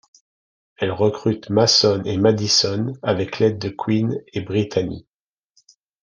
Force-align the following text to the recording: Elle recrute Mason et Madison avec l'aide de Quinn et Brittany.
Elle 0.77 0.91
recrute 0.93 1.51
Mason 1.51 2.01
et 2.05 2.17
Madison 2.17 2.91
avec 3.03 3.37
l'aide 3.37 3.59
de 3.59 3.69
Quinn 3.69 4.17
et 4.33 4.41
Brittany. 4.41 5.05